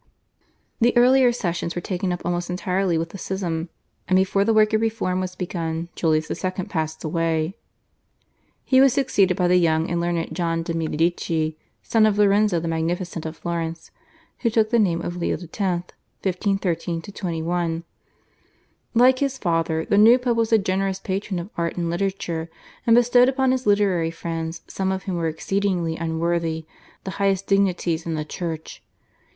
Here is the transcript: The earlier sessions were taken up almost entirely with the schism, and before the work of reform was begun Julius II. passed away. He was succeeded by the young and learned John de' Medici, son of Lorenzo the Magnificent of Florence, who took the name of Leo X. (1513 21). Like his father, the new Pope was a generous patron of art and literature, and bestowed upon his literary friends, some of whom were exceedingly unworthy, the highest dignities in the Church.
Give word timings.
The 0.79 0.97
earlier 0.97 1.31
sessions 1.31 1.75
were 1.75 1.79
taken 1.81 2.11
up 2.11 2.23
almost 2.25 2.49
entirely 2.49 2.97
with 2.97 3.09
the 3.09 3.19
schism, 3.19 3.69
and 4.07 4.17
before 4.17 4.43
the 4.43 4.51
work 4.51 4.73
of 4.73 4.81
reform 4.81 5.19
was 5.19 5.35
begun 5.35 5.89
Julius 5.93 6.27
II. 6.43 6.49
passed 6.65 7.03
away. 7.03 7.55
He 8.65 8.81
was 8.81 8.93
succeeded 8.93 9.37
by 9.37 9.47
the 9.47 9.57
young 9.57 9.91
and 9.91 10.01
learned 10.01 10.33
John 10.35 10.63
de' 10.63 10.73
Medici, 10.73 11.55
son 11.83 12.07
of 12.07 12.17
Lorenzo 12.17 12.59
the 12.59 12.67
Magnificent 12.67 13.27
of 13.27 13.37
Florence, 13.37 13.91
who 14.39 14.49
took 14.49 14.71
the 14.71 14.79
name 14.79 15.03
of 15.03 15.17
Leo 15.17 15.35
X. 15.35 15.43
(1513 15.61 17.03
21). 17.03 17.83
Like 18.95 19.19
his 19.19 19.37
father, 19.37 19.85
the 19.85 19.99
new 19.99 20.17
Pope 20.17 20.37
was 20.37 20.51
a 20.51 20.57
generous 20.57 20.97
patron 20.97 21.37
of 21.37 21.51
art 21.55 21.77
and 21.77 21.91
literature, 21.91 22.49
and 22.87 22.95
bestowed 22.95 23.29
upon 23.29 23.51
his 23.51 23.67
literary 23.67 24.09
friends, 24.09 24.63
some 24.67 24.91
of 24.91 25.03
whom 25.03 25.17
were 25.17 25.27
exceedingly 25.27 25.95
unworthy, 25.95 26.65
the 27.03 27.11
highest 27.21 27.45
dignities 27.45 28.07
in 28.07 28.15
the 28.15 28.25
Church. 28.25 28.81